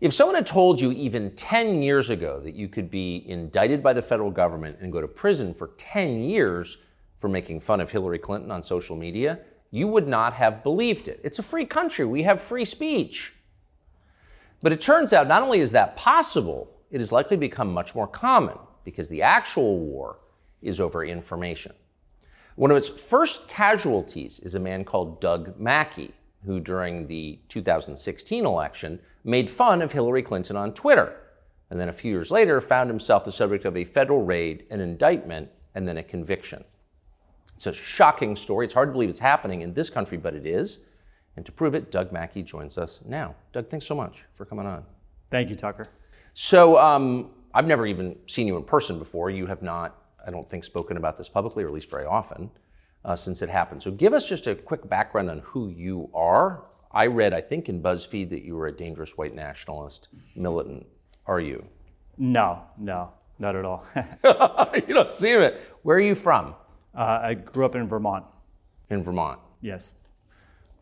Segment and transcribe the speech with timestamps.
[0.00, 3.94] If someone had told you even 10 years ago that you could be indicted by
[3.94, 6.78] the federal government and go to prison for 10 years
[7.18, 9.38] for making fun of Hillary Clinton on social media,
[9.70, 11.20] you would not have believed it.
[11.24, 13.32] It's a free country, we have free speech.
[14.62, 18.06] But it turns out not only is that possible, it has likely become much more
[18.06, 20.18] common because the actual war
[20.60, 21.72] is over information.
[22.56, 26.12] One of its first casualties is a man called Doug Mackey,
[26.46, 31.20] who during the 2016 election made fun of Hillary Clinton on Twitter,
[31.70, 34.80] and then a few years later found himself the subject of a federal raid, an
[34.80, 36.64] indictment, and then a conviction.
[37.56, 38.66] It's a shocking story.
[38.66, 40.80] It's hard to believe it's happening in this country, but it is.
[41.36, 43.34] And to prove it, Doug Mackey joins us now.
[43.52, 44.84] Doug, thanks so much for coming on.
[45.30, 45.88] Thank you, Tucker.
[46.34, 49.30] So, um, I've never even seen you in person before.
[49.30, 52.50] You have not, I don't think, spoken about this publicly, or at least very often,
[53.04, 53.82] uh, since it happened.
[53.82, 56.64] So, give us just a quick background on who you are.
[56.92, 60.86] I read, I think, in BuzzFeed that you were a dangerous white nationalist militant.
[61.26, 61.64] Are you?
[62.16, 63.84] No, no, not at all.
[64.74, 65.60] you don't seem it.
[65.82, 66.54] Where are you from?
[66.96, 68.24] Uh, I grew up in Vermont.
[68.88, 69.38] In Vermont.
[69.60, 69.92] Yes.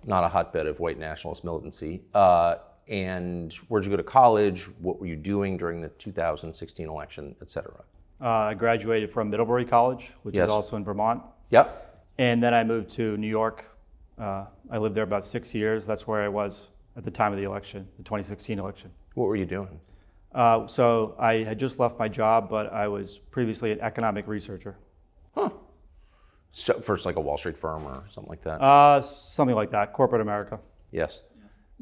[0.04, 2.02] Not a hotbed of white nationalist militancy.
[2.14, 2.56] Uh,
[2.88, 4.64] and where'd you go to college?
[4.80, 7.82] What were you doing during the 2016 election, et cetera?
[8.20, 10.46] Uh, I graduated from Middlebury College, which Yes.
[10.46, 11.22] is also in Vermont.
[11.50, 11.93] Yep.
[12.18, 13.76] And then I moved to New York.
[14.18, 15.86] Uh, I lived there about six years.
[15.86, 18.90] That's where I was at the time of the election, the 2016 election.
[19.14, 19.80] What were you doing?
[20.32, 24.76] Uh, so I had just left my job, but I was previously an economic researcher.
[25.34, 25.50] Huh.
[26.52, 28.60] So first, like a Wall Street firm or something like that.
[28.60, 30.60] Uh, something like that, corporate America.
[30.90, 31.22] yes.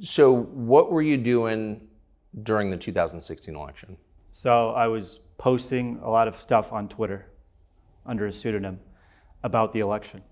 [0.00, 1.86] So what were you doing
[2.42, 3.98] during the 2016 election?
[4.30, 7.26] So I was posting a lot of stuff on Twitter
[8.06, 8.80] under a pseudonym
[9.42, 10.22] about the election.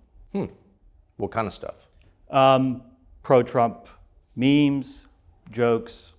[1.16, 1.88] What kind of stuff?
[2.30, 2.82] Um,
[3.22, 3.88] Pro Trump
[4.36, 5.08] memes,
[5.50, 6.14] jokes,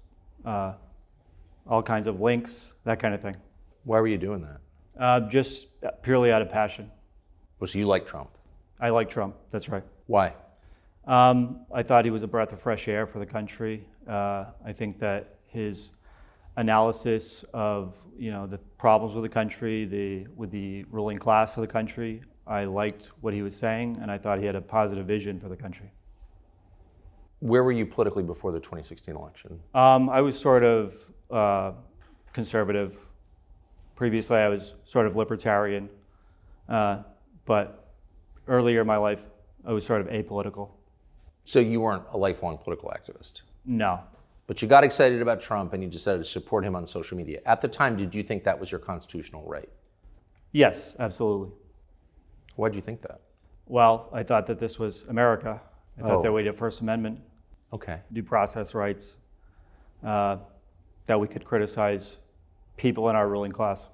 [0.46, 0.74] uh,
[1.68, 3.36] all kinds of links, that kind of thing.
[3.84, 4.60] Why were you doing that?
[5.02, 5.68] Uh, just
[6.04, 6.92] purely out of passion.
[7.62, 8.30] Oh, so you like Trump?
[8.80, 9.84] I like Trump, that's right.
[10.08, 10.34] Why?
[11.08, 13.88] Um, I thought he was a breath of fresh air for the country.
[14.08, 15.92] Uh, I think that his
[16.58, 21.62] analysis of you know the problems with the country, the with the ruling class of
[21.62, 25.06] the country, I liked what he was saying, and I thought he had a positive
[25.06, 25.90] vision for the country.
[27.40, 29.58] Where were you politically before the 2016 election?
[29.74, 31.72] Um, I was sort of uh,
[32.34, 33.00] conservative.
[33.96, 35.90] Previously, I was sort of libertarian,
[36.68, 37.04] uh,
[37.46, 37.94] but
[38.50, 39.30] earlier in my life,
[39.66, 40.72] I was sort of apolitical.
[41.46, 44.02] So you weren't a lifelong political activist, No,
[44.46, 47.40] but you got excited about Trump and you decided to support him on social media.
[47.46, 49.70] At the time, did you think that was your constitutional right?
[50.52, 51.50] yes, absolutely.
[52.56, 53.22] Why'd you think that?
[53.68, 55.62] Well, I thought that this was America.
[55.98, 56.22] I thought Oh.
[56.22, 57.22] that we had First Amendment,
[57.74, 58.02] Okay.
[58.12, 59.18] due process rights,
[60.04, 60.38] uh,
[61.06, 62.20] that we could criticize
[62.78, 63.90] people in our ruling class.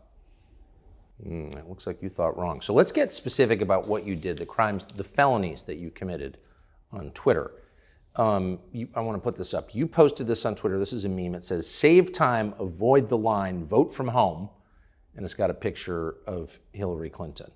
[1.25, 2.61] Mm, it looks like you thought wrong.
[2.61, 6.37] So let's get specific about what you did, the crimes, the felonies that you committed
[6.91, 7.51] on Twitter.
[8.15, 9.73] Um, you, I want to put this up.
[9.75, 10.79] You posted this on Twitter.
[10.79, 11.35] This is a meme.
[11.35, 14.49] It says, Save time, avoid the line, vote from home.
[15.15, 17.51] And it's got a picture of Hillary Clinton.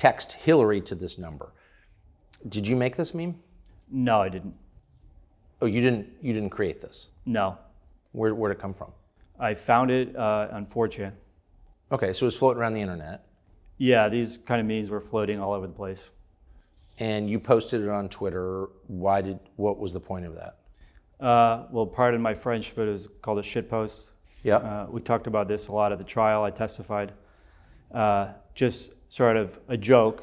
[0.00, 1.52] Text Hillary to this number.
[2.48, 3.34] Did you make this meme?
[3.90, 4.54] No, I didn't.
[5.60, 6.08] Oh, you didn't.
[6.22, 7.08] You didn't create this.
[7.26, 7.58] No,
[8.12, 8.92] Where where'd it come from?
[9.38, 11.12] I found it uh, on 4chan.
[11.92, 13.26] Okay, so it was floating around the internet,
[13.76, 16.12] Yeah, these kind of memes were floating all over the place.
[16.98, 18.70] and you posted it on Twitter.
[18.86, 19.38] Why did?
[19.56, 20.56] What was the point of that?
[21.22, 24.12] Uh, well, pardon my French, but it was called a shit post.
[24.44, 24.56] Yeah.
[24.56, 26.42] Uh, we talked about this a lot at the trial.
[26.42, 27.12] I testified.
[27.92, 30.22] Uh, just sort of a joke,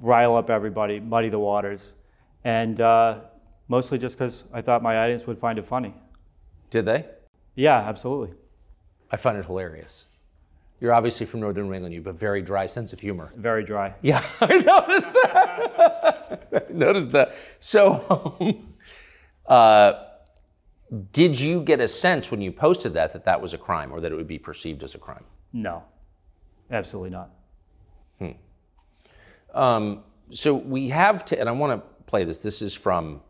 [0.00, 1.94] rile up everybody, muddy the waters,
[2.44, 3.20] and uh,
[3.68, 5.94] mostly just because I thought my audience would find it funny.
[6.70, 7.06] Did they?
[7.54, 8.36] Yeah, absolutely.
[9.10, 10.06] I find it hilarious.
[10.80, 11.94] You're obviously from Northern New England.
[11.94, 13.32] You have a very dry sense of humor.
[13.36, 13.94] Very dry.
[14.02, 16.48] Yeah, I noticed that.
[16.68, 17.34] I noticed that.
[17.60, 18.74] So, um,
[19.46, 19.92] uh,
[21.12, 24.00] did you get a sense when you posted that that that was a crime or
[24.00, 25.24] that it would be perceived as a crime?
[25.52, 25.84] No,
[26.70, 27.30] absolutely not.
[29.54, 32.40] Um, so we have to, and I want to play this.
[32.40, 33.20] This is from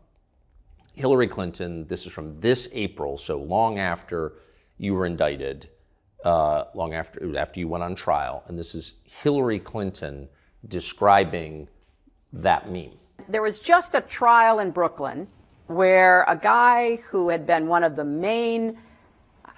[0.93, 1.87] Hillary Clinton.
[1.87, 4.33] This is from this April, so long after
[4.77, 5.69] you were indicted,
[6.23, 10.29] uh, long after after you went on trial, and this is Hillary Clinton
[10.67, 11.67] describing
[12.33, 12.91] that meme.
[13.27, 15.27] There was just a trial in Brooklyn
[15.67, 18.77] where a guy who had been one of the main,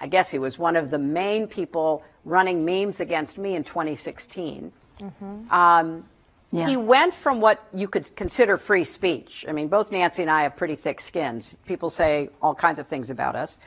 [0.00, 4.72] I guess he was one of the main people running memes against me in 2016,
[5.50, 6.04] um,
[6.54, 6.68] Yeah.
[6.68, 9.46] He went from what you could consider free speech.
[9.48, 11.58] I mean, both Nancy and I have pretty thick skins.
[11.66, 13.58] People say all kinds of things about us.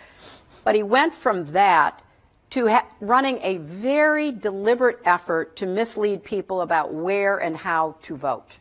[0.64, 2.04] But he went from that
[2.52, 8.16] to ha- running a very deliberate effort to mislead people about where and how to
[8.16, 8.60] vote.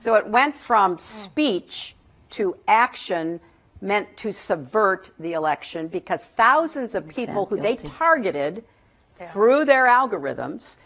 [0.00, 1.94] So it went from speech
[2.30, 3.38] to action
[3.80, 7.88] meant to subvert the election because thousands of people who they guilty.
[7.88, 8.64] targeted
[9.32, 10.78] through their algorithms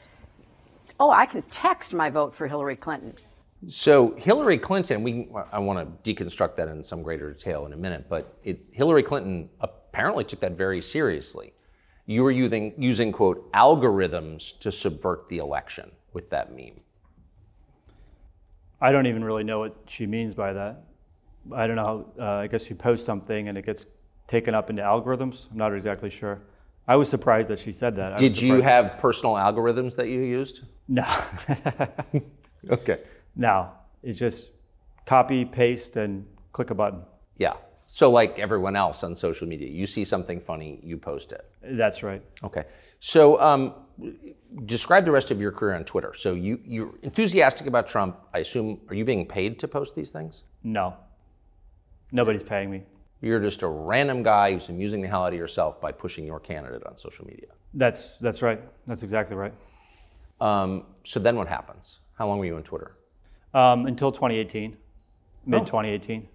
[1.01, 3.15] oh, I can text my vote for Hillary Clinton.
[3.67, 7.77] So Hillary Clinton, we I want to deconstruct that in some greater detail in a
[7.77, 11.55] minute, but it, Hillary Clinton apparently took that very seriously.
[12.07, 16.81] You were using using quote algorithms to subvert the election with that meme.
[18.81, 20.85] I don't even really know what she means by that.
[21.55, 22.07] I don't know.
[22.19, 23.87] How, uh, I guess you post something and it gets
[24.27, 25.51] taken up into algorithms.
[25.51, 26.41] I'm not exactly sure.
[26.87, 28.13] I was surprised that she said that.
[28.13, 30.63] I Did you have personal algorithms that you used?
[30.87, 31.07] No,
[32.71, 33.01] Okay.
[33.35, 33.71] no.
[34.03, 34.51] It's just
[35.07, 37.01] copy, paste, and click a button.
[37.39, 37.55] Yeah.
[37.87, 41.49] So like everyone else on social media, you see something funny, you post it.
[41.63, 42.23] That's right.
[42.43, 42.65] Okay.
[43.01, 43.75] So um,
[44.67, 46.13] describe the rest of your career on Twitter.
[46.15, 48.17] So you you're enthusiastic about Trump.
[48.35, 50.45] I assume are you being paid to post these things?
[50.63, 50.97] No,
[52.13, 52.83] nobody's paying me.
[53.25, 56.39] You're just a random guy who's amusing the hell out of yourself by pushing your
[56.39, 57.49] candidate on social media.
[57.73, 58.61] That's that's right.
[58.87, 59.55] That's exactly right.
[60.43, 62.01] Um, so then what happens?
[62.19, 62.97] How long were you on Twitter?
[63.55, 64.77] Um, until 2018,
[65.47, 66.29] mid 2018.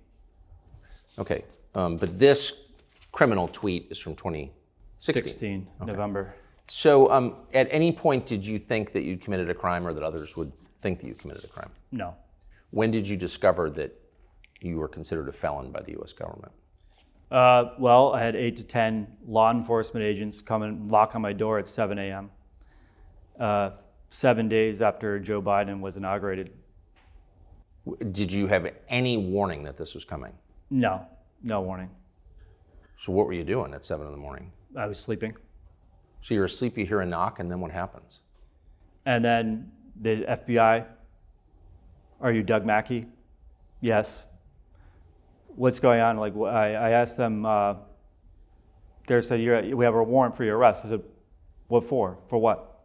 [1.20, 1.44] Okay.
[1.76, 2.62] Um, but this
[3.12, 5.24] criminal tweet is from 2016.
[5.24, 6.34] 16 November.
[6.70, 10.02] So um, at any point did you think that you'd committed a crime or that
[10.02, 11.70] others would think that you committed a crime?
[11.92, 12.16] No.
[12.72, 13.96] When did you discover that
[14.62, 16.14] you were considered a felon by the U.S.
[16.14, 16.52] government?
[17.32, 21.34] Uh, well, I had eight to 10 law enforcement agents come and knock on my
[21.34, 22.32] door at 7 a.m.
[23.40, 23.72] Uh,
[24.10, 26.52] seven days after Joe Biden was inaugurated.
[28.12, 30.34] Did you have any warning that this was coming?
[30.70, 31.06] No,
[31.44, 31.90] no warning.
[33.00, 34.52] So what were you doing at seven in the morning?
[34.76, 35.36] I was sleeping.
[36.22, 38.20] So you're asleep, you hear a knock, and then what happens?
[39.06, 39.72] And then
[40.02, 40.86] the FBI,
[42.20, 43.06] are you Doug Mackey?
[43.80, 44.26] Yes.
[45.56, 46.18] What's going on?
[46.18, 47.76] Like, I, I asked them, uh,
[49.08, 50.86] they said, You're, we have a warrant for your arrest.
[50.86, 51.04] I said,
[51.68, 52.18] what for?
[52.28, 52.82] For what?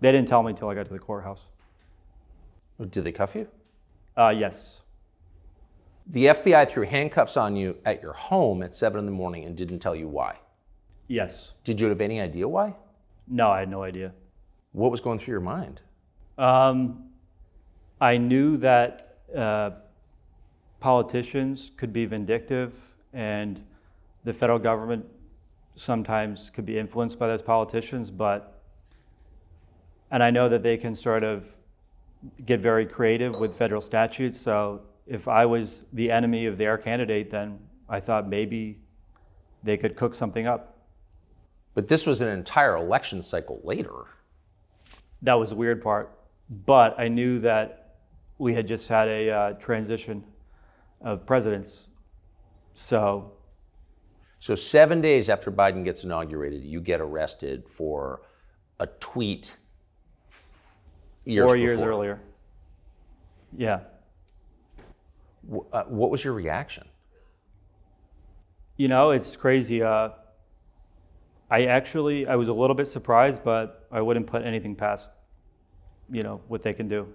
[0.00, 1.42] They didn't tell me until I got to the courthouse.
[2.90, 3.48] Did they cuff you?
[4.16, 4.80] Uh, yes.
[6.06, 9.56] The FBI threw handcuffs on you at your home at seven in the morning and
[9.56, 10.36] didn't tell you why.
[11.08, 11.52] Yes.
[11.64, 12.74] Did you have any idea why?
[13.28, 14.12] No, I had no idea.
[14.72, 15.80] What was going through your mind?
[16.38, 17.08] Um,
[18.00, 19.70] I knew that uh,
[20.80, 22.72] politicians could be vindictive
[23.12, 23.62] and
[24.24, 25.06] the federal government
[25.74, 28.62] sometimes could be influenced by those politicians, but,
[30.10, 31.56] and I know that they can sort of
[32.44, 34.40] get very creative with federal statutes.
[34.40, 37.58] So if I was the enemy of their candidate, then
[37.88, 38.78] I thought maybe
[39.62, 40.78] they could cook something up.
[41.74, 44.06] But this was an entire election cycle later.
[45.22, 46.10] That was the weird part.
[46.64, 47.96] But I knew that
[48.38, 50.24] we had just had a uh, transition
[51.00, 51.88] of presidents.
[52.74, 53.32] So,
[54.38, 58.22] So seven days after Biden gets inaugurated, you get arrested for
[58.78, 59.56] a tweet.
[61.24, 61.90] Years four years before.
[61.90, 62.20] earlier.
[63.56, 63.80] Yeah.
[65.72, 66.86] Uh, what was your reaction?
[68.76, 69.82] You know, it's crazy.
[69.82, 70.10] Uh,
[71.50, 75.10] I actually, I was a little bit surprised, but I wouldn't put anything past,
[76.10, 77.08] you know, what they can do.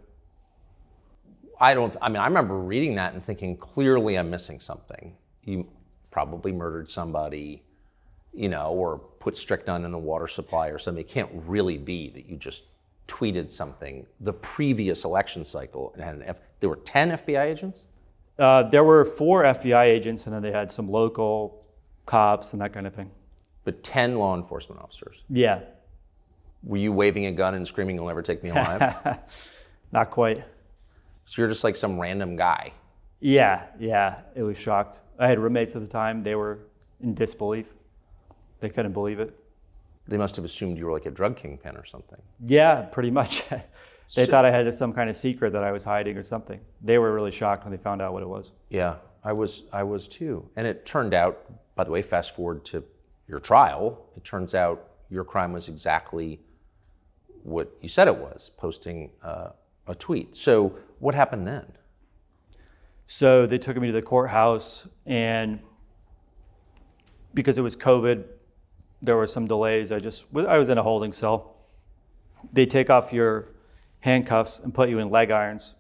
[1.62, 1.96] I don't.
[2.02, 5.16] I mean, I remember reading that and thinking, clearly, I'm missing something.
[5.44, 5.68] You
[6.10, 7.64] probably murdered somebody,
[8.34, 11.02] you know, or put strychnine in the water supply or something.
[11.02, 12.64] It can't really be that you just
[13.08, 16.40] tweeted something the previous election cycle and had an F.
[16.60, 17.86] There were ten FBI agents.
[18.40, 21.64] Uh, there were four FBI agents, and then they had some local
[22.08, 23.12] cops and that kind of thing.
[23.66, 25.24] but 10 law enforcement officers.
[25.30, 25.60] Yeah,
[26.64, 29.20] Were you waving a gun and screaming, You'll never take me alive?
[29.92, 30.44] not quite.
[31.26, 32.74] So you're just like some random guy.
[33.20, 35.02] Yeah, yeah, it was shocked.
[35.20, 36.24] I had roommates at the time.
[36.24, 36.60] They were
[37.02, 37.68] in disbelief.
[38.60, 39.38] They couldn't believe it.
[40.08, 42.20] They must have assumed you were like a drug kingpin or something.
[42.46, 43.46] Yeah, pretty much.
[44.16, 46.60] they thought I had some kind of secret that I was hiding or something.
[46.82, 48.52] They were really shocked when they found out what it was.
[48.70, 50.50] Yeah, I was, I was too.
[50.56, 52.84] And it turned out, by the way, fast forward to
[53.28, 56.40] your trial, it turns out your crime was exactly
[57.44, 59.50] what you said it was posting uh,
[59.88, 60.36] a tweet.
[60.36, 61.74] So what happened then?
[63.08, 65.60] So they took me to the courthouse, and
[67.34, 68.24] because it was COVID,
[69.02, 69.92] there were some delays.
[69.92, 71.56] I just I was in a holding cell.
[72.54, 73.50] They take off your
[74.02, 75.74] handcuffs and put you in leg irons.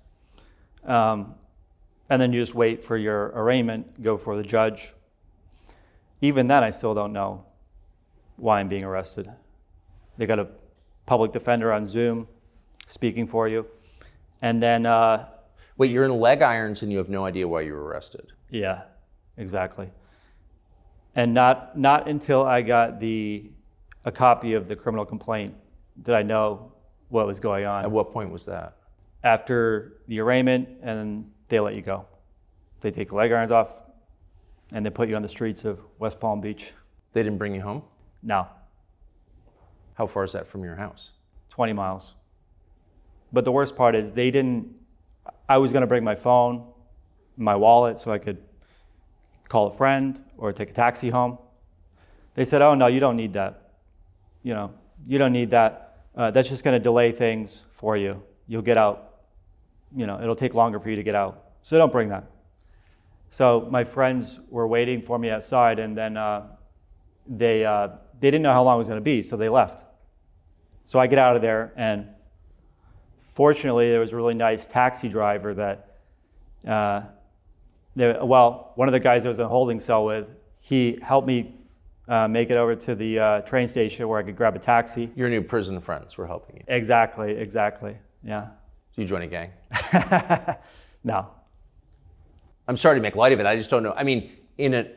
[0.84, 1.36] Um,
[2.10, 4.94] and then you just wait for your arraignment, go for the judge.
[6.20, 7.46] Even then, I still don't know
[8.38, 9.32] why I'm being arrested.
[10.18, 10.48] They got a
[11.06, 12.28] public defender on Zoom
[12.88, 13.68] speaking for you.
[14.42, 15.28] And then, uh,
[15.78, 18.34] Wait, you're in leg irons and you have no idea why you were arrested.
[18.50, 18.84] yeah,
[19.38, 19.90] exactly.
[21.16, 23.52] And not, not until I got the,
[24.06, 25.56] a copy of the criminal complaint
[26.02, 26.72] did I know
[27.10, 27.84] what was going on.
[27.84, 28.78] At what point was that?
[29.24, 32.06] after the arraignment and they let you go.
[32.82, 33.72] They take leg irons off
[34.72, 36.72] and they put you on the streets of West Palm Beach.
[37.14, 37.84] They didn't bring you home?
[38.24, 38.48] No.
[39.96, 41.12] How far is that from your house?
[41.50, 42.16] 20 miles.
[43.34, 44.68] But the worst part is they didn't,
[45.48, 46.66] I was going to bring my phone,
[47.38, 48.38] my wallet, so I could
[49.48, 51.38] call a friend or take a taxi home.
[52.36, 53.72] They said, oh, no, you don't need that.
[54.44, 54.74] You know,
[55.06, 56.06] you don't need that.
[56.16, 58.22] Uh, that's just going to delay things for you.
[58.48, 59.20] You'll get out.
[59.96, 61.52] You know, it'll take longer for you to get out.
[61.62, 62.26] So don't bring that.
[63.30, 66.48] So my friends were waiting for me outside, and then uh,
[67.28, 69.86] they, uh, they didn't know how long it was going to be, so they left.
[70.86, 72.08] So I get out of there, and
[73.32, 75.98] fortunately, there was a really nice taxi driver that,
[76.68, 77.02] uh,
[77.96, 80.28] there, well, one of the guys I was in a holding cell with,
[80.60, 81.56] he helped me
[82.08, 85.12] uh, make it over to the uh, train station where I could grab a taxi.
[85.16, 86.64] Your new prison friends were helping you.
[86.68, 87.98] Exactly, exactly.
[88.24, 88.48] Yeah.
[88.96, 89.52] Did you join a gang?
[91.04, 91.28] No.
[92.68, 93.46] I'm sorry to make light of it.
[93.46, 93.94] I just don't know.
[93.94, 94.88] I mean, in, a,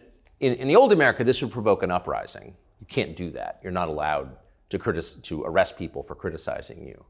[0.41, 2.55] in, in the old America, this would provoke an uprising.
[2.81, 3.61] You can't do that.
[3.63, 4.37] You're not allowed
[4.69, 7.05] to, critis- to arrest people for criticizing you.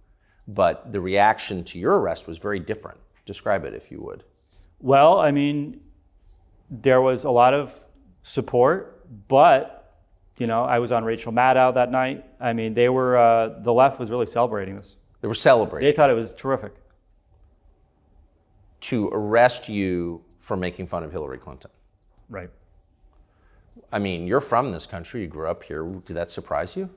[0.46, 2.98] But the reaction to your arrest was very different.
[3.24, 4.24] Describe it, if you would.
[4.80, 5.80] Well, I mean,
[6.70, 7.78] there was a lot of
[8.22, 9.80] support, but
[10.38, 12.24] you know, I was on Rachel Maddow that night.
[12.40, 14.96] I mean, they were uh, the left was really celebrating this.
[15.20, 16.74] They were celebrating They thought it was terrific.
[18.80, 21.70] to arrest you for making fun of Hillary Clinton.
[22.28, 22.50] Right.
[23.92, 25.22] I mean, you're from this country.
[25.22, 25.84] You grew up here.
[26.04, 26.90] Did that surprise you?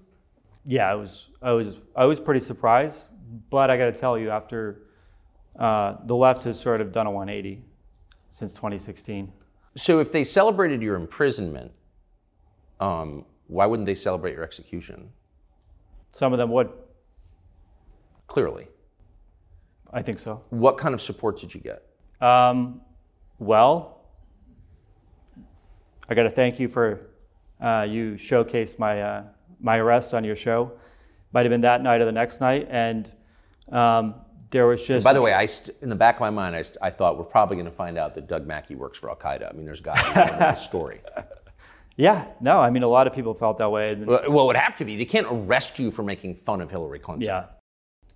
[0.66, 3.08] Yeah, I was I was I was pretty surprised,
[3.50, 4.84] but I got to tell you, after
[5.60, 7.64] uh, the left has sort of done a 180
[8.32, 9.32] since 2016.
[9.76, 11.72] So, if they celebrated your imprisonment,
[12.80, 15.10] um, why wouldn't they celebrate your execution?
[16.12, 16.70] Some of them would.
[18.28, 18.68] Clearly.
[19.94, 20.44] I think so.
[20.50, 21.84] What kind of support did you get?
[22.22, 22.82] Um,
[23.40, 24.02] well,
[26.10, 27.08] I got to thank you for
[27.62, 29.24] uh, you showcased my uh,
[29.60, 30.72] my arrest on your show.
[31.34, 33.14] Might have been that night or the next night, and
[33.72, 34.16] um,
[34.50, 35.04] there was just.
[35.04, 37.18] By the way, I st- in the back of my mind, I, st- I thought
[37.18, 39.50] we're probably going to find out that Doug Mackey works for Al Qaeda.
[39.50, 41.02] I mean, there's got to be this story.
[41.98, 43.96] yeah, no, I mean a lot of people felt that way.
[43.96, 44.96] Well, well, it would have to be.
[44.96, 47.28] They can't arrest you for making fun of Hillary Clinton.
[47.28, 47.46] Yeah,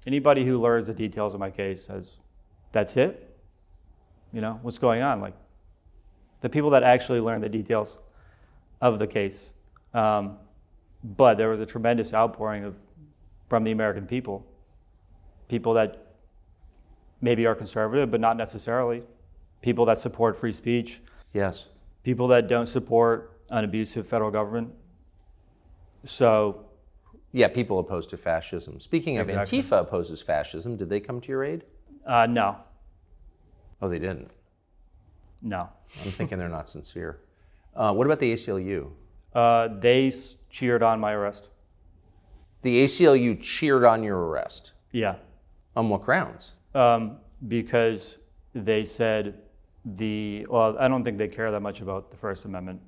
[0.07, 2.17] anybody who learns the details of my case says,
[2.71, 3.27] "That's it."
[4.31, 5.19] You know what's going on?
[5.19, 5.33] Like
[6.39, 7.97] the people that actually learn the details
[8.81, 9.53] of the case.
[9.93, 10.37] Um,
[11.03, 12.75] but there was a tremendous outpouring of
[13.51, 14.45] from the American people,
[15.49, 16.13] people that
[17.19, 19.03] maybe are conservative, but not necessarily,
[19.61, 21.01] people that support free speech,
[21.33, 21.67] Yes.
[22.03, 24.69] people that don't support an abusive federal government.
[26.05, 26.63] So
[27.33, 28.79] Yeah, people opposed to fascism.
[28.79, 29.59] Speaking of Exactly.
[29.61, 31.65] Antifa opposes fascism, did they come to your aid?
[32.05, 32.55] uh, no,
[33.81, 34.31] Oh, they didn't.
[35.41, 35.67] no.
[36.05, 37.19] I'm thinking they're not sincere.
[37.75, 38.91] Uh, what about the ACLU?
[39.35, 40.09] Uh, they
[40.49, 41.49] cheered on my arrest.
[42.61, 44.71] The ACLU cheered on your arrest.
[44.91, 45.15] Yeah,
[45.75, 46.51] On what grounds?
[46.75, 48.17] um, because
[48.53, 49.39] they said
[49.97, 52.79] the well, I don't think they care that much about the First Amendment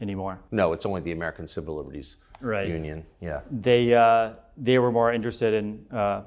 [0.00, 0.40] anymore.
[0.50, 2.66] No, it's only the American Civil Liberties Right.
[2.66, 3.04] Union.
[3.20, 3.40] Yeah.
[3.50, 6.22] They uh, they were more interested in uh,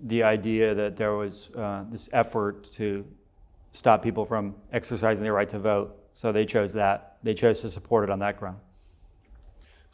[0.00, 3.04] the idea that there was uh, this effort to
[3.72, 5.94] stop people from exercising their right to vote.
[6.14, 7.18] So they chose that.
[7.22, 8.58] They chose to support it on that ground.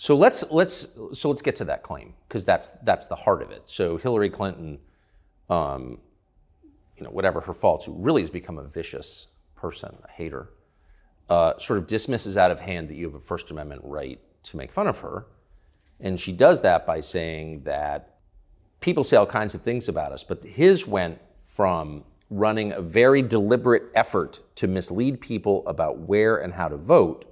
[0.01, 3.51] So let's let's so let's get to that claim because that's that's the heart of
[3.51, 3.69] it.
[3.69, 4.79] So Hillary Clinton,
[5.51, 5.99] um,
[6.97, 9.27] you know, whatever her faults, who really has become a vicious
[9.57, 10.51] person, a hater,
[11.29, 14.57] uh, sort of dismisses out of hand that you have a First Amendment right to
[14.57, 15.27] make fun of her,
[15.99, 18.21] and she does that by saying that
[18.79, 23.21] people say all kinds of things about us, but his went from running a very
[23.21, 27.25] deliberate effort to mislead people about where and how to vote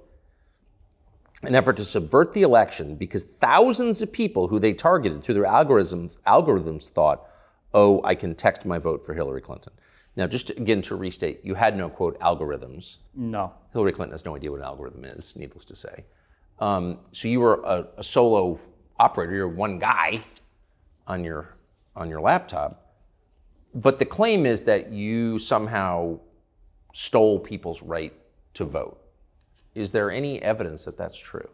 [1.43, 5.43] an effort to subvert the election because thousands of people who they targeted through their
[5.43, 7.27] algorithms, algorithms thought,
[7.73, 9.73] oh, I can text my vote for Hillary Clinton.
[10.15, 12.97] Now, just to, again to restate, you had no quote algorithms.
[13.13, 13.53] No.
[13.71, 16.05] Hillary Clinton has no idea what an algorithm is, needless to say.
[16.59, 18.59] Um, so you were a, a solo
[18.99, 19.35] operator.
[19.35, 20.23] You're one guy
[21.05, 21.55] on your
[21.95, 22.95] on your laptop.
[23.75, 26.19] But the claim is that you somehow
[26.93, 28.13] stole people's right
[28.55, 28.99] to vote.
[29.77, 31.47] Is there any evidence that that's true?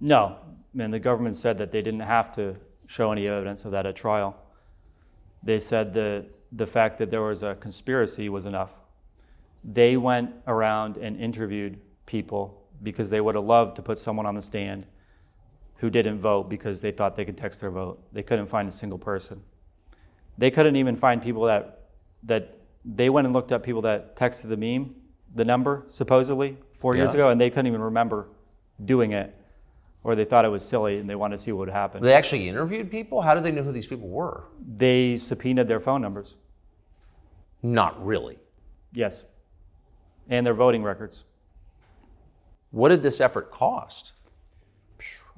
[0.00, 0.38] No,
[0.78, 2.56] and the government said that they didn't have to
[2.86, 4.34] show any evidence of that at trial.
[5.42, 8.72] They said that the fact that there was a conspiracy was enough.
[9.62, 14.34] They went around and interviewed people because they would have loved to put someone on
[14.34, 14.86] the stand
[15.76, 18.02] who didn't vote because they thought they could text their vote.
[18.12, 19.42] They couldn't find a single person.
[20.38, 21.82] They couldn't even find people that
[22.22, 24.94] that they went and looked up people that texted the meme,
[25.34, 27.20] the number supposedly four years Yeah.
[27.20, 28.26] ago, and they couldn't even remember
[28.84, 29.32] doing it,
[30.02, 32.02] or they thought it was silly and they wanted to see what would happen.
[32.02, 33.22] They actually interviewed people?
[33.22, 34.48] How did they know who these people were?
[34.76, 36.34] They subpoenaed their phone numbers,
[37.62, 38.40] Not really.
[38.92, 39.24] yes,
[40.28, 41.22] and their voting records.
[42.72, 44.12] What did this effort cost?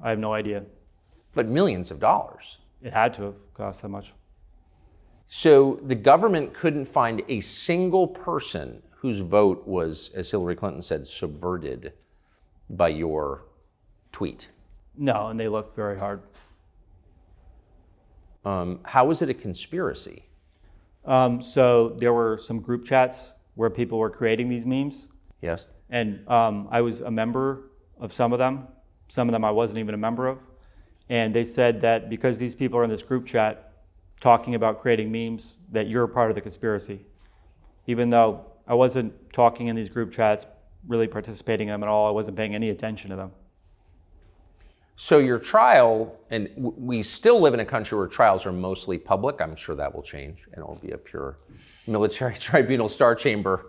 [0.01, 0.63] I have no idea.
[1.35, 2.57] But millions of dollars.
[2.81, 4.13] It had to have cost that much.
[5.27, 11.05] So the government couldn't find a single person whose vote was, as Hillary Clinton said,
[11.05, 11.93] subverted
[12.71, 13.43] by your
[14.11, 14.49] tweet.
[14.97, 16.23] No, and they looked very hard.
[18.43, 20.23] Um, how is it a conspiracy?
[21.05, 25.07] Um, so there were some group chats where people were creating these memes,
[25.39, 25.67] Yes.
[25.91, 27.69] and um, I was a member
[27.99, 28.67] of some of them.
[29.07, 30.39] Some of them I wasn't even a member of,
[31.09, 33.71] and they said that because these people are in this group chat
[34.19, 37.05] talking about creating memes, that you're part of the conspiracy,
[37.85, 40.45] even though I wasn't talking in these group chats,
[40.87, 42.07] really participating in them at all.
[42.07, 43.31] I wasn't paying any attention to them.
[44.97, 49.41] So your trial, and we still live in a country where trials are mostly public.
[49.41, 51.37] I'm sure that will change, and it will be a pure
[51.85, 53.65] military tribunal, star chamber,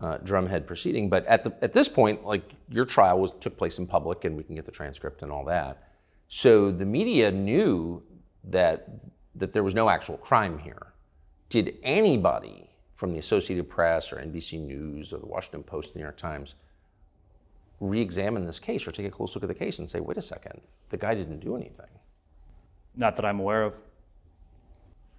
[0.00, 1.08] uh, drumhead proceeding.
[1.08, 4.36] But at the at this point, like your trial was took place in public, and
[4.36, 5.90] we can get the transcript and all that.
[6.26, 8.02] So the media knew
[8.44, 8.88] that
[9.36, 10.88] that there was no actual crime here.
[11.50, 12.71] Did anybody
[13.02, 16.54] from the Associated Press or NBC News or the Washington Post, the New York Times,
[17.80, 20.22] re-examine this case or take a close look at the case and say, wait a
[20.22, 21.88] second, the guy didn't do anything.
[22.94, 23.76] Not that I'm aware of.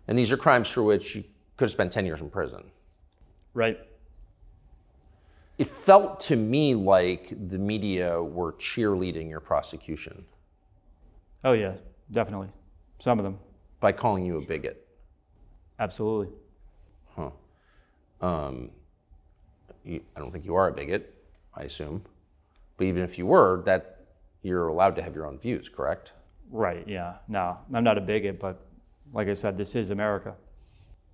[0.08, 1.26] And these are crimes for which you
[1.58, 2.63] could have spent 10 years in prison.
[3.54, 3.78] Right.
[5.58, 10.24] It felt to me like the media were cheerleading your prosecution
[11.43, 11.74] Oh yeah,
[12.10, 12.48] definitely.
[13.00, 13.39] Some of them,
[13.82, 14.88] by calling you a bigot.
[15.82, 16.34] absolutely.
[18.24, 18.72] Um,
[19.84, 21.14] you, I don't think you are a bigot,
[21.54, 22.04] I assume.
[22.78, 24.06] But even if you were, that
[24.42, 26.14] you're allowed to have your own views, correct?
[26.50, 26.88] Right.
[26.88, 27.16] Yeah.
[27.28, 28.66] No, I'm not a bigot, but
[29.12, 30.36] like I said, this is America.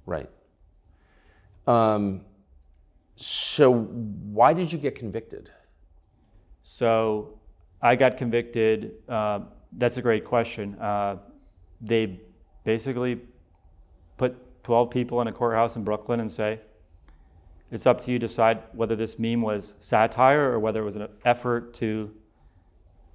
[0.05, 0.29] Right.
[1.67, 2.21] Um,
[3.15, 5.51] so why did you get convicted?
[6.61, 7.39] So
[7.81, 8.93] I got convicted.
[9.07, 9.39] Uh,
[9.73, 10.75] that's a great question.
[10.75, 11.17] Uh,
[11.81, 12.19] they
[12.63, 13.21] basically
[14.17, 16.59] put 12 people in a courthouse in Brooklyn and say,
[17.71, 20.95] it's up to you to decide whether this meme was satire or whether it was
[20.95, 22.11] an effort to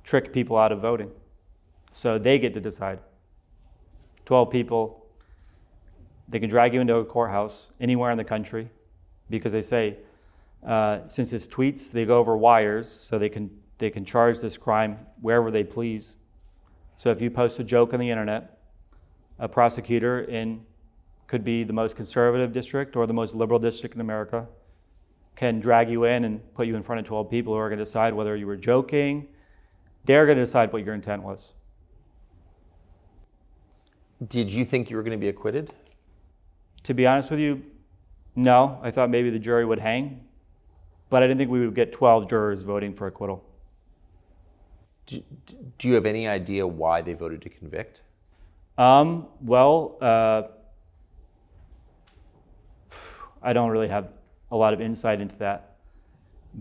[0.05, 1.11] trick people out of voting.
[1.93, 3.01] So they get to decide.
[4.27, 5.07] 12 people,
[6.29, 8.71] they can drag you into a courthouse anywhere in the country
[9.29, 9.99] because they say,
[10.65, 14.57] uh, since it's tweets, they go over wires, so they can they can charge this
[14.57, 16.17] crime wherever they please.
[16.97, 18.59] So if you post a joke on the internet,
[19.39, 20.65] a prosecutor in
[21.27, 24.47] could be the most conservative district or the most liberal district in America
[25.37, 27.79] can drag you in and put you in front of 12 people who are going
[27.79, 29.27] to decide whether you were joking.
[30.05, 31.53] They're going to decide what your intent was.
[34.29, 35.73] Did you think you were going to be acquitted?
[36.85, 37.63] To be honest with you,
[38.37, 38.79] no.
[38.83, 40.25] I thought maybe the jury would hang,
[41.11, 43.45] but I didn't think we would get 12 jurors voting for acquittal.
[45.07, 45.23] Do,
[45.79, 48.03] do you have any idea why they voted to convict?
[48.79, 50.43] Um, well, uh,
[53.45, 54.09] I don't really have
[54.51, 55.77] a lot of insight into that.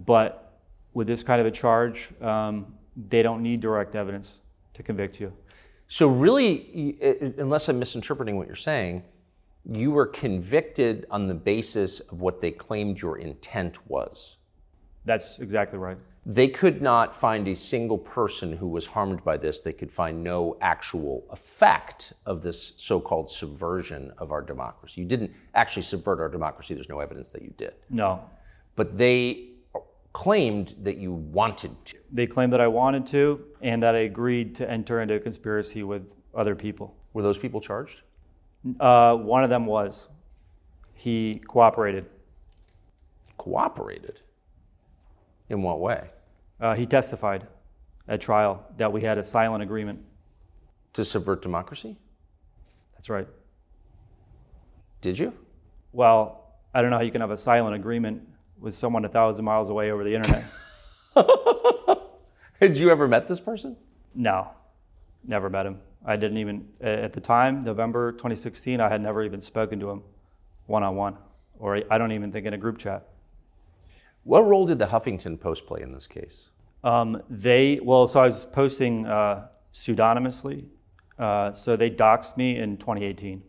[0.06, 0.60] But
[0.93, 2.74] with this kind of a charge, um,
[3.10, 4.41] they don't need direct evidence
[4.74, 5.34] to convict you.
[5.88, 6.98] So, really,
[7.38, 9.04] unless I'm misinterpreting what you're saying,
[9.65, 14.38] you were convicted on the basis of what they claimed your intent was.
[15.06, 15.98] That's exactly right.
[16.25, 19.62] They could not find a single person who was harmed by this.
[19.62, 25.01] They could find no actual effect of this so called subversion of our democracy.
[25.01, 27.73] You didn't actually subvert our democracy, there's no evidence that you did.
[27.89, 28.23] No.
[28.75, 29.49] But they
[30.13, 31.97] claimed that you wanted to.
[32.12, 35.83] They claimed that I wanted to and that I agreed to enter into a conspiracy
[35.83, 36.95] with other people.
[37.13, 38.01] Were those people charged?
[38.79, 40.07] Uh, one of them was.
[40.93, 42.05] He cooperated.
[43.38, 44.21] Cooperated?
[45.53, 46.09] In what way?
[46.59, 47.45] Uh, he testified
[48.07, 49.99] at trial that we had a silent agreement.
[50.93, 51.95] To subvert democracy?
[52.93, 53.27] That's right.
[55.01, 55.31] Did you?
[55.91, 58.27] Well, I don't know how you can have a silent agreement
[58.59, 60.43] with someone a thousand miles away over the internet.
[62.59, 63.77] Had you ever met this person?
[64.15, 64.47] no,
[65.23, 65.79] never met him.
[66.03, 70.01] I didn't even, at the time, November 2016, I had never even spoken to him
[70.65, 71.15] one on one,
[71.59, 73.07] or I don't even think in a group chat.
[74.23, 76.49] What role did the Huffington Post play in this case?
[76.83, 80.65] Um, they, well, so I was posting uh, pseudonymously.
[81.19, 83.43] Uh, so they doxed me in 2018.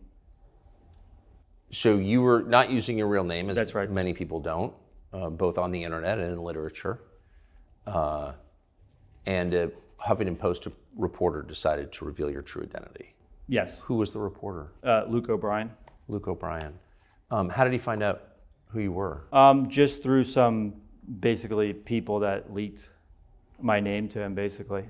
[1.71, 3.89] So you were not using your real name, as That's right.
[3.89, 4.73] many people don't,
[5.11, 7.01] uh, both on the internet and in literature.
[7.87, 8.33] Uh,
[9.25, 13.15] and a Huffington Post reporter decided to reveal your true identity.
[13.47, 14.71] Yes, Who was the reporter?
[14.83, 15.71] uh, Luke O'Brien.
[16.07, 16.73] Luke O'Brien.
[17.31, 18.34] Um, how did he find out
[18.75, 19.23] who you were?
[19.33, 20.75] Um, just through some
[21.19, 22.89] basically people that leaked
[23.59, 24.83] my name to him, basically.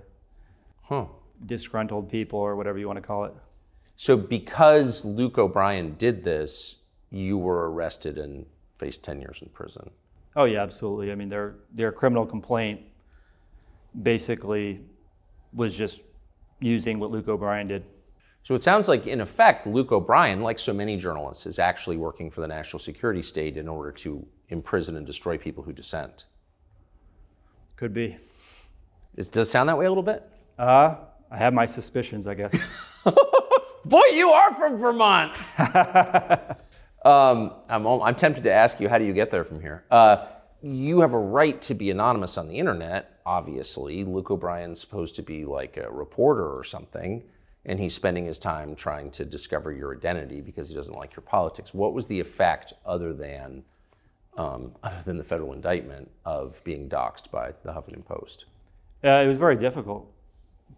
[0.82, 1.06] Huh.
[1.46, 3.34] Disgruntled people or whatever you want to call it.
[3.96, 6.78] So because Luke O'Brien did this,
[7.12, 8.46] you were arrested and
[8.78, 9.90] faced 10 years in prison.
[10.36, 11.12] Oh yeah, absolutely.
[11.12, 12.82] I mean, their their criminal complaint
[14.04, 14.82] basically
[15.54, 16.02] was just
[16.60, 17.86] using what Luke O'Brien did.
[18.46, 22.30] So it sounds like, in effect, Luke O'Brien, like so many journalists, is actually working
[22.30, 26.26] for the national security state in order to imprison and destroy people who dissent.
[27.76, 28.18] Could be.
[29.16, 30.30] It does it sound that way a little bit?
[30.60, 30.94] Uh,
[31.32, 32.56] I have my suspicions, I guess.
[33.86, 35.36] Boy, you are from Vermont.
[37.04, 39.86] um, I'm, I'm tempted to ask you, how do you get there from here?
[39.90, 40.28] Uh,
[40.62, 44.04] you have a right to be anonymous on the internet, obviously.
[44.04, 47.24] Luke O'Brien's supposed to be like a reporter or something,
[47.66, 51.24] and he's spending his time trying to discover your identity because he doesn't like your
[51.24, 51.74] politics.
[51.74, 53.64] What was the effect, other than
[54.38, 58.46] um, other than the federal indictment, of being doxxed by the Huffington Post?
[59.04, 60.12] Uh, it was very difficult,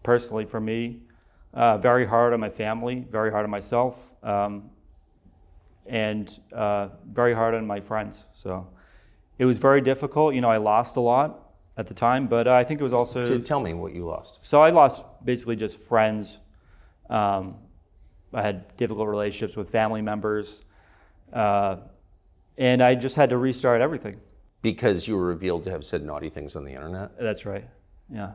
[0.03, 0.99] personally, for me.
[1.53, 4.69] Uh, very hard on my family, very hard on myself, um,
[5.87, 8.25] and uh, very hard on my friends.
[8.33, 8.67] So
[9.39, 10.35] it was very difficult.
[10.35, 13.23] You know, I lost a lot at the time, but I think it was also.
[13.23, 14.39] To tell me what you lost.
[14.41, 16.39] So I lost basically just friends.
[17.09, 17.55] Um,
[18.33, 20.61] I had difficult relationships with family members,
[21.33, 21.77] uh,
[22.57, 24.17] and I just had to restart everything.
[24.61, 27.17] Because you were revealed to have said naughty things on the internet.
[27.19, 27.67] That's right.
[28.11, 28.31] Yeah.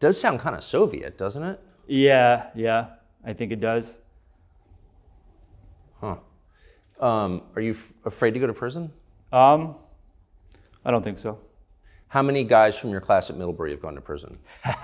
[0.00, 1.60] Does sound kind of Soviet, doesn't it?
[1.86, 2.86] Yeah, yeah.
[3.24, 3.98] I think it does.
[6.00, 6.16] Huh.
[7.00, 8.90] Um, are you f- afraid to go to prison?
[9.32, 9.76] Um,
[10.84, 11.38] I don't think so.
[12.08, 14.38] How many guys from your class at Middlebury have gone to prison?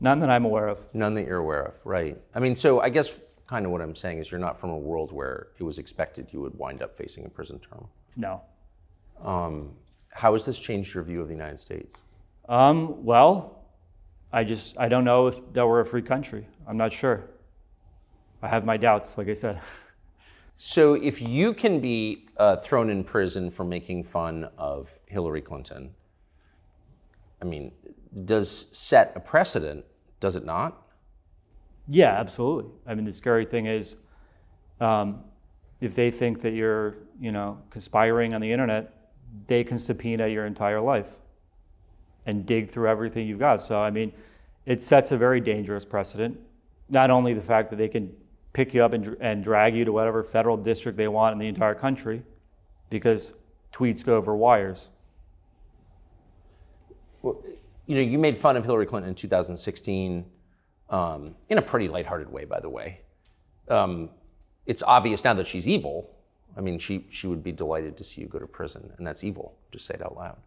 [0.00, 0.84] None that I'm aware of.
[0.94, 2.20] None that you're aware of, right?
[2.34, 4.78] I mean, so I guess kind of what I'm saying is you're not from a
[4.78, 7.86] world where it was expected you would wind up facing a prison term.
[8.16, 8.42] No.
[10.14, 12.02] How has this changed your view of the United States?
[12.48, 13.64] Um, well,
[14.32, 16.46] I just I don't know if that we're a free country.
[16.66, 17.24] I'm not sure.
[18.42, 19.60] I have my doubts, like I said.
[20.56, 25.92] So, if you can be uh, thrown in prison for making fun of Hillary Clinton,
[27.42, 27.72] I mean,
[28.24, 29.84] does set a precedent,
[30.20, 30.82] does it not?
[31.88, 32.70] Yeah, absolutely.
[32.86, 33.96] I mean, the scary thing is,
[34.80, 35.24] um,
[35.80, 39.12] if they think that you're, you know, conspiring on the internet,
[39.46, 41.10] they can subpoena your entire life
[42.26, 43.60] and dig through everything you've got.
[43.60, 44.12] So, I mean,
[44.64, 46.38] it sets a very dangerous precedent.
[46.88, 48.14] Not only the fact that they can
[48.52, 51.48] pick you up and, and drag you to whatever federal district they want in the
[51.48, 52.22] entire country,
[52.88, 53.32] because
[53.72, 54.88] tweets go over wires.
[57.20, 57.42] Well,
[57.86, 60.24] you know, you made fun of Hillary Clinton in 2016
[60.90, 63.00] um, in a pretty lighthearted way, by the way.
[63.68, 64.10] Um,
[64.66, 66.10] it's obvious now that she's evil.
[66.56, 69.24] I mean, she, she would be delighted to see you go to prison, and that's
[69.24, 69.56] evil.
[69.72, 70.38] Just say it out loud.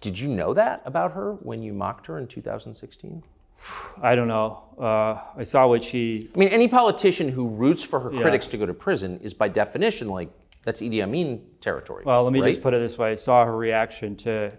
[0.00, 3.22] Did you know that about her when you mocked her in 2016?
[4.02, 4.62] I don't know.
[4.78, 8.56] Uh, I saw what she I mean, any politician who roots for her critics to
[8.56, 10.30] go to prison is by definition like
[10.64, 12.04] that's Idi Amin territory.
[12.04, 12.48] Well, let me right?
[12.48, 14.52] just put it this way: I saw her reaction to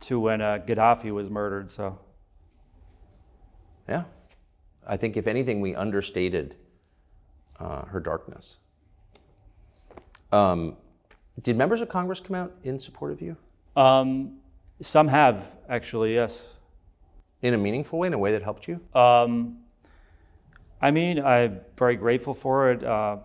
[0.00, 1.70] to when uh, Gaddafi was murdered.
[1.70, 1.98] So
[3.88, 4.04] Yeah.
[4.86, 6.56] I think, if anything, we understated
[7.58, 8.58] uh, her darkness.
[10.32, 10.76] Um,
[11.42, 13.36] did members of Congress come out in support of you
[13.76, 14.38] um,
[14.80, 16.54] some have actually, yes.
[17.42, 18.80] in a meaningful way, in a way that helped you?
[18.94, 19.58] Um,
[20.80, 22.84] I mean, I'm very grateful for it.
[22.84, 23.18] Uh,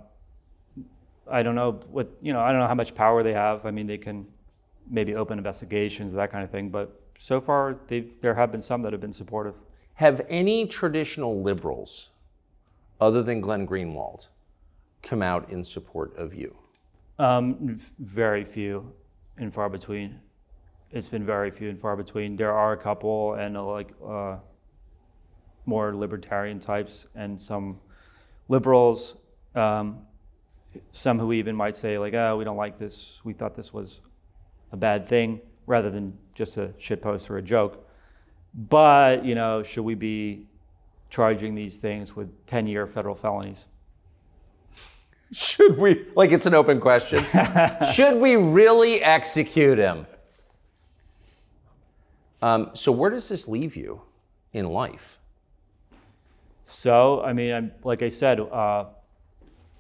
[1.30, 2.42] I don't know what you know.
[2.42, 3.66] I don't know how much power they have.
[3.66, 4.28] I mean, they can
[4.91, 6.69] maybe open investigations, that kind of thing.
[6.69, 9.56] But so far, there have been some that have been supportive.
[9.95, 12.10] Have any traditional liberals,
[12.99, 14.27] other than Glenn Greenwald,
[15.01, 16.56] come out in support of you?
[17.17, 18.91] Um, very few
[19.38, 20.19] and far between.
[20.91, 22.36] It's been very few and far between.
[22.36, 24.38] There are a couple and uh, like uh,
[25.65, 27.80] more libertarian types and some
[28.49, 29.15] liberals.
[29.56, 29.99] Um,
[30.91, 33.19] some who even might say like, "Oh, we don't like this.
[33.23, 34.01] We thought this was
[34.72, 37.88] a bad thing," rather than just a shit post or a joke.
[38.54, 40.48] But you know, should we be
[41.10, 43.68] charging these things with 10-year federal felonies?
[45.34, 47.24] Should we, like it's an open question,
[47.94, 50.06] should we really execute him?
[52.42, 54.02] Um, so, where does this leave you
[54.52, 55.20] in life?
[56.64, 58.86] So, I mean, I'm, like I said, uh,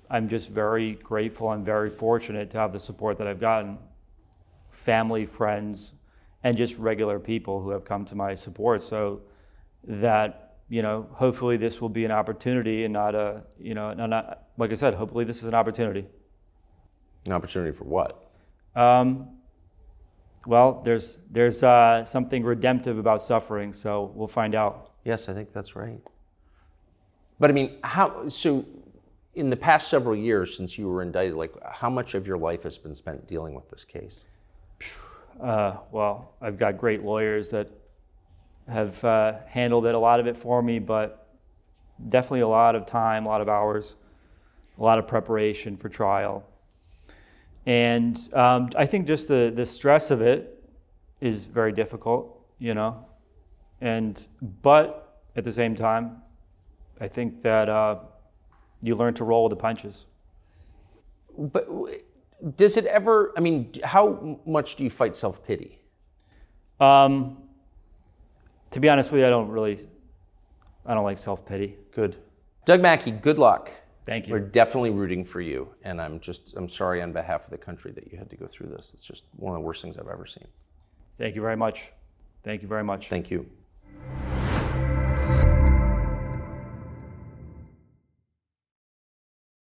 [0.09, 1.49] I'm just very grateful.
[1.49, 3.77] I'm very fortunate to have the support that I've gotten
[4.81, 5.93] family, friends,
[6.43, 8.81] and just regular people who have come to my support.
[8.81, 9.21] So,
[9.83, 14.43] that, you know, hopefully this will be an opportunity and not a, you know, not,
[14.57, 16.05] like I said, hopefully this is an opportunity.
[17.25, 18.31] An opportunity for what?
[18.75, 19.29] Um,
[20.47, 24.93] well, there's, there's uh, something redemptive about suffering, so we'll find out.
[25.03, 26.01] Yes, I think that's right.
[27.39, 28.65] But I mean, how, so
[29.33, 32.63] in the past several years since you were indicted, like how much of your life
[32.63, 34.25] has been spent dealing with this case?
[35.41, 37.67] Uh, well, I've got great lawyers that
[38.67, 41.27] have uh, handled it, a lot of it for me, but
[42.09, 43.95] definitely a lot of time, a lot of hours,
[44.77, 46.43] a lot of preparation for trial.
[47.65, 50.63] And um, I think just the, the stress of it
[51.21, 53.03] is very difficult, you know.
[53.81, 54.27] And
[54.61, 56.21] but at the same time,
[56.99, 57.97] I think that uh,
[58.81, 60.05] you learn to roll with the punches.
[61.35, 61.67] But
[62.57, 65.79] does it ever, I mean, how much do you fight self pity?
[66.79, 67.37] Um,
[68.71, 69.87] to be honest with you, I don't really,
[70.85, 71.77] I don't like self pity.
[71.91, 72.17] Good.
[72.65, 73.71] Doug Mackey, good luck.
[74.05, 74.33] Thank you.
[74.33, 75.73] We're definitely rooting for you.
[75.83, 78.47] And I'm just, I'm sorry on behalf of the country that you had to go
[78.47, 78.91] through this.
[78.93, 80.47] It's just one of the worst things I've ever seen.
[81.17, 81.91] Thank you very much.
[82.43, 83.09] Thank you very much.
[83.09, 83.47] Thank you.